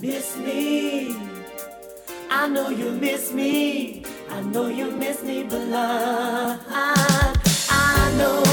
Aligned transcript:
Miss 0.00 0.36
me. 0.36 1.16
I 2.28 2.46
know 2.48 2.68
you 2.68 2.90
miss 2.90 3.32
me. 3.32 4.04
I 4.28 4.42
know 4.42 4.66
you 4.66 4.90
miss 4.90 5.22
me, 5.22 5.42
but 5.44 5.60
love, 5.68 6.60
I, 6.68 7.34
I 7.70 8.18
know. 8.18 8.45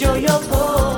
joy 0.00 0.24
of. 0.24 0.89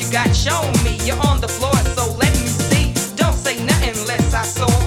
you 0.00 0.10
got. 0.12 0.34
shown 0.34 0.72
me. 0.84 0.98
You're 1.04 1.20
on 1.26 1.40
the 1.40 1.48
floor, 1.48 1.74
so 1.96 2.12
let 2.14 2.32
me 2.40 2.46
see. 2.46 2.92
Don't 3.16 3.34
say 3.34 3.62
nothing 3.64 3.96
unless 3.96 4.34
I 4.34 4.42
saw. 4.42 4.77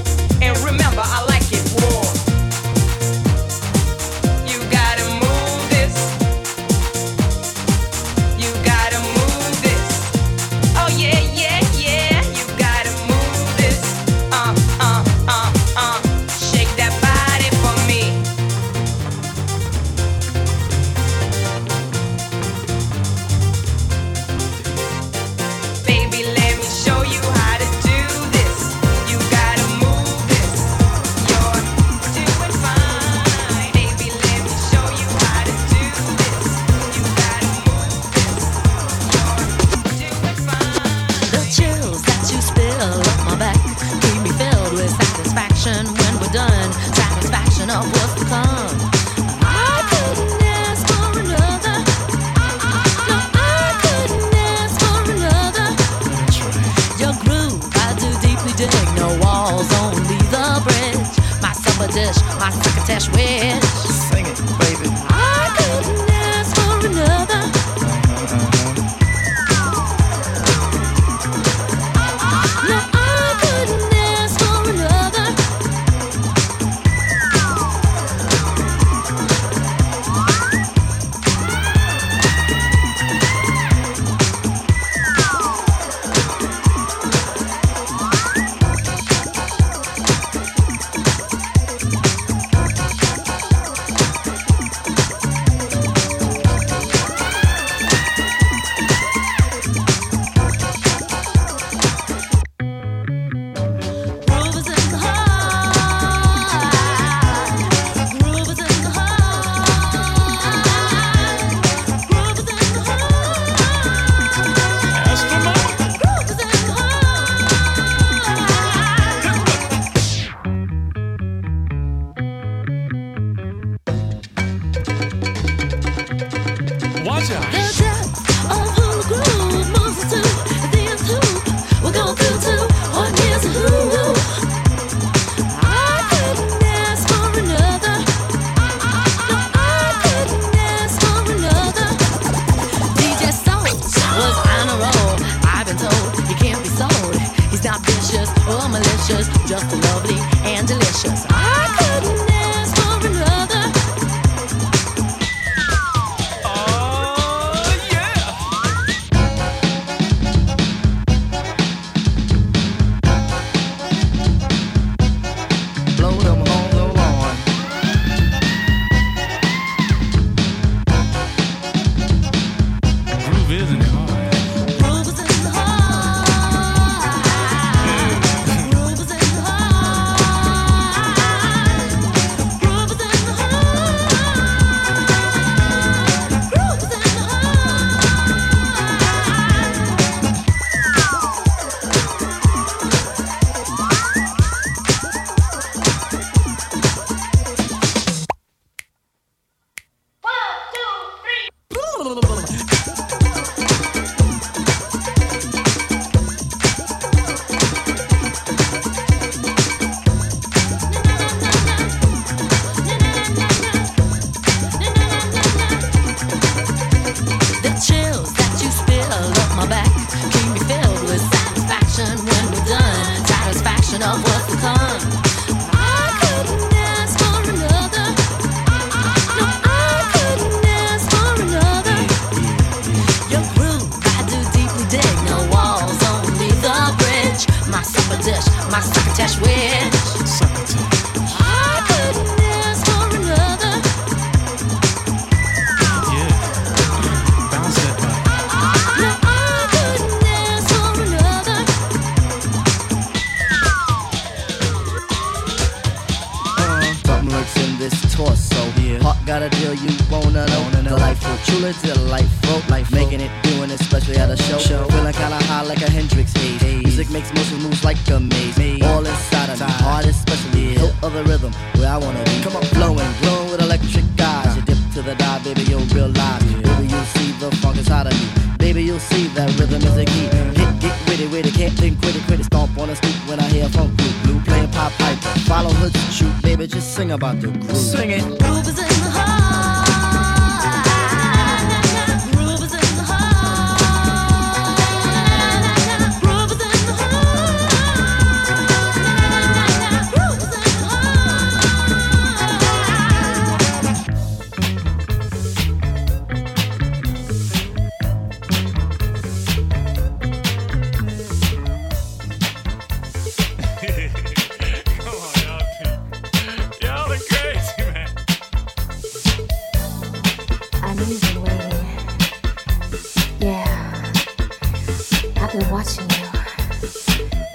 been 325.52 325.70
watching 325.70 326.10
you. 326.10 326.16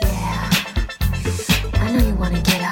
Yeah, 0.03 0.50
I 1.75 1.93
know 1.93 2.07
you 2.07 2.15
want 2.17 2.37
to 2.37 2.43
get 2.43 2.61
out. 2.61 2.65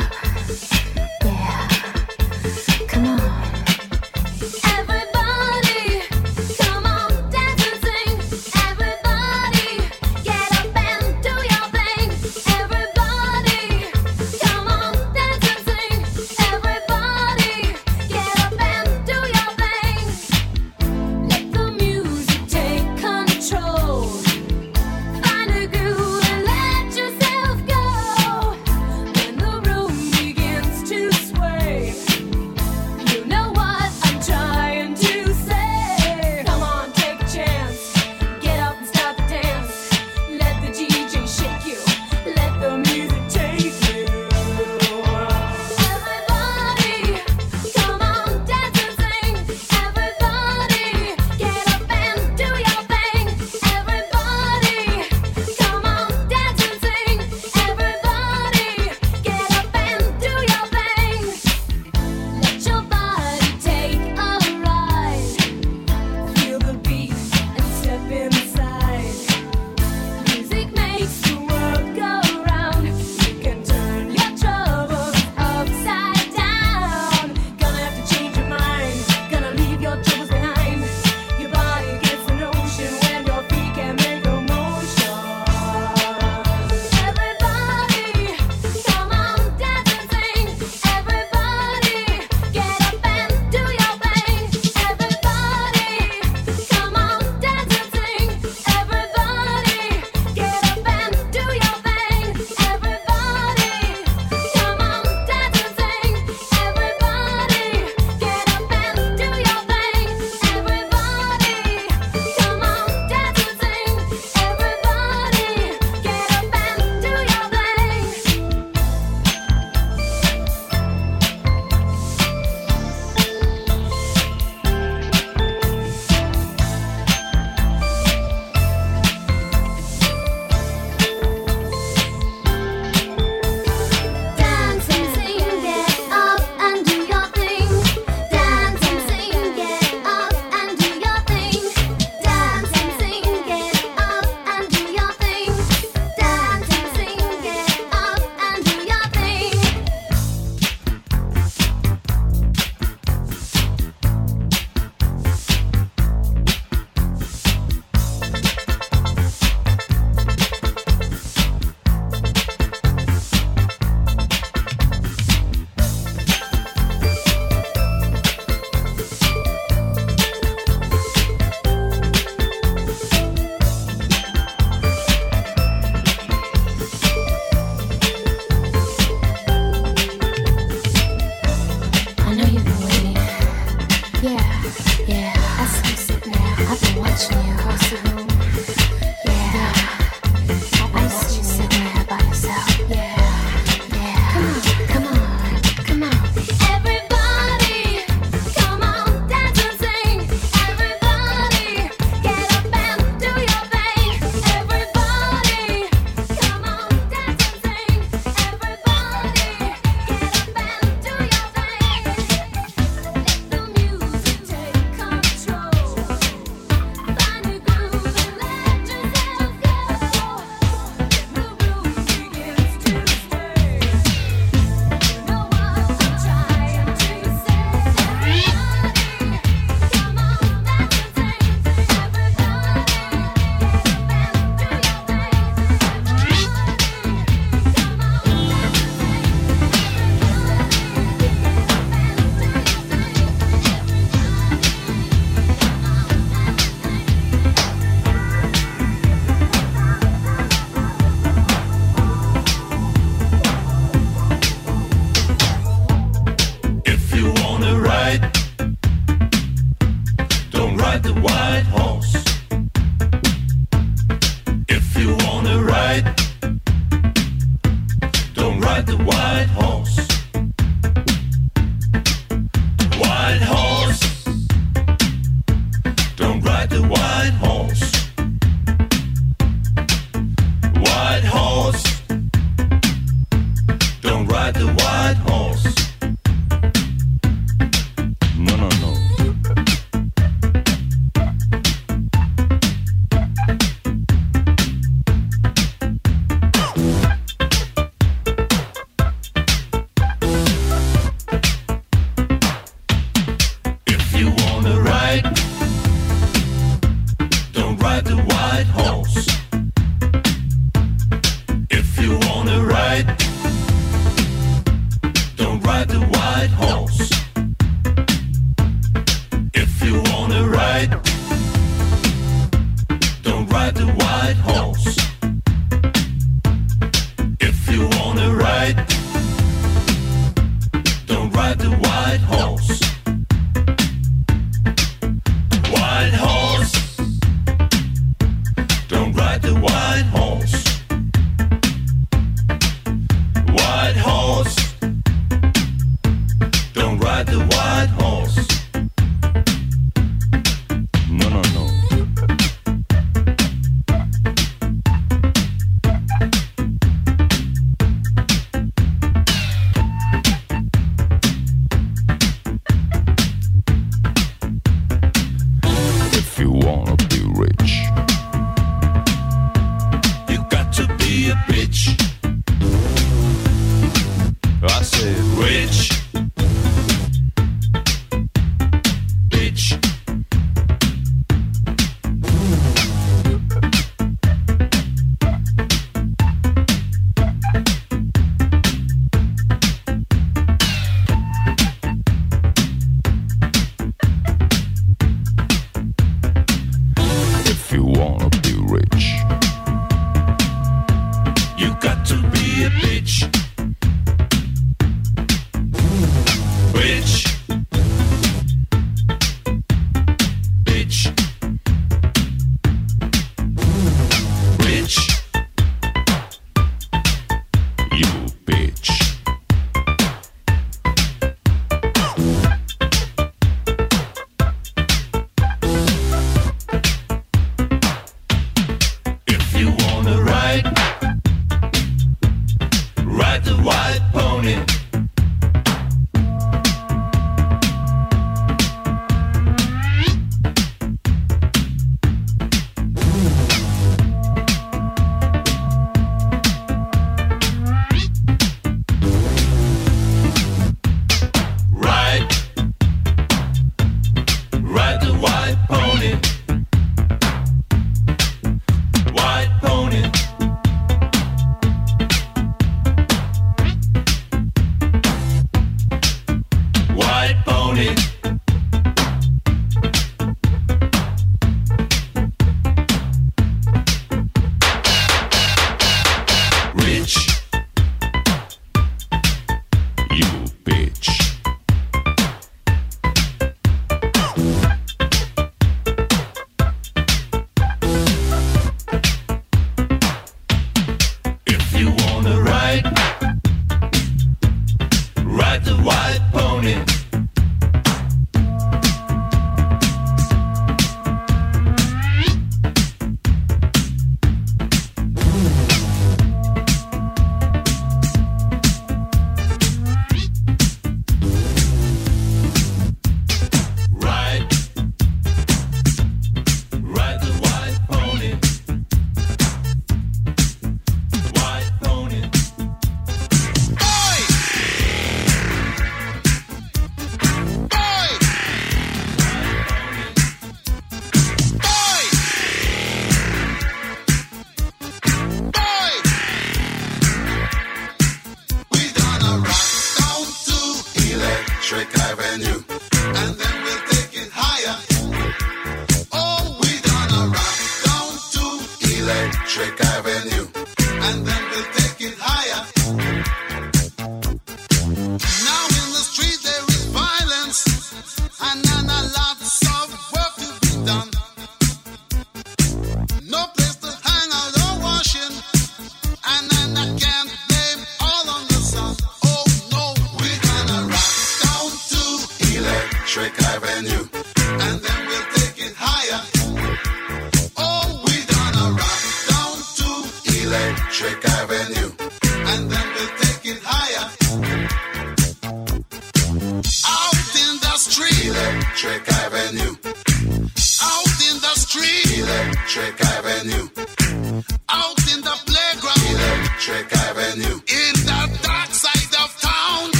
Electric 549.56 549.86
Avenue, 549.86 550.53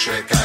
Electric 0.00 0.39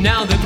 Now 0.00 0.24
that 0.26 0.39